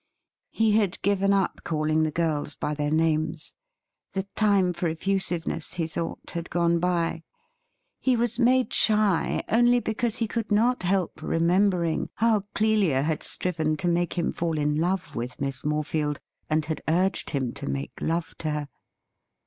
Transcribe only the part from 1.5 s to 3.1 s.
calling the girls by their